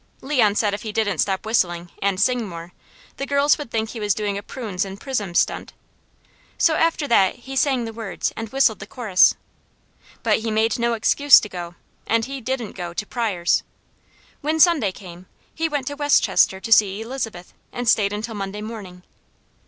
Leon 0.21 0.55
said 0.55 0.73
if 0.73 0.81
he 0.81 0.91
didn't 0.91 1.19
stop 1.19 1.45
whistling, 1.45 1.91
and 2.01 2.19
sing 2.19 2.49
more, 2.49 2.73
the 3.17 3.25
girls 3.27 3.59
would 3.59 3.69
think 3.69 3.91
he 3.91 3.99
was 3.99 4.15
doing 4.15 4.35
a 4.35 4.41
prunes 4.41 4.83
and 4.83 4.99
prisms 4.99 5.37
stunt. 5.41 5.73
So 6.57 6.73
after 6.73 7.07
that 7.07 7.35
he 7.35 7.55
sang 7.55 7.85
the 7.85 7.93
words, 7.93 8.33
and 8.35 8.49
whistled 8.49 8.79
the 8.79 8.87
chorus. 8.87 9.35
But 10.23 10.39
he 10.39 10.49
made 10.49 10.79
no 10.79 10.93
excuse 10.95 11.39
to 11.41 11.49
go, 11.49 11.75
and 12.07 12.25
he 12.25 12.41
didn't 12.41 12.71
go, 12.71 12.95
to 12.95 13.05
Pryors'. 13.05 13.61
When 14.41 14.59
Sunday 14.59 14.91
came, 14.91 15.27
he 15.53 15.69
went 15.69 15.85
to 15.85 15.93
Westchester 15.93 16.59
to 16.59 16.71
see 16.71 17.01
Elizabeth, 17.01 17.53
and 17.71 17.87
stayed 17.87 18.11
until 18.11 18.33
Monday 18.33 18.61
morning. 18.63 19.03